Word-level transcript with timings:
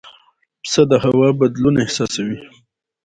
پسه 0.63 0.81
د 0.91 0.93
هوا 1.05 1.29
بدلون 1.39 1.75
احساسوي. 1.83 2.37